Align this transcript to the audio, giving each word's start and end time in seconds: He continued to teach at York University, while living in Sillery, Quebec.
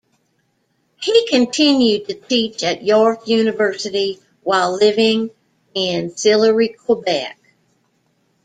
He 0.99 1.27
continued 1.27 2.07
to 2.07 2.15
teach 2.15 2.63
at 2.63 2.83
York 2.83 3.27
University, 3.27 4.19
while 4.41 4.73
living 4.73 5.29
in 5.75 6.09
Sillery, 6.17 6.69
Quebec. 6.75 7.37